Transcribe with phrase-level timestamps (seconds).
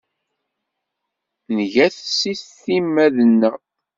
[1.57, 2.19] Nga-t s
[2.63, 3.55] timmad-nneɣ.